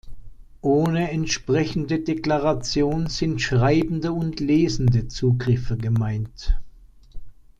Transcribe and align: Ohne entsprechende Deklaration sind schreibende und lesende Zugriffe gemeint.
Ohne 0.63 1.11
entsprechende 1.11 1.99
Deklaration 1.99 3.05
sind 3.05 3.39
schreibende 3.39 4.11
und 4.13 4.39
lesende 4.39 5.07
Zugriffe 5.09 5.77
gemeint. 5.77 6.57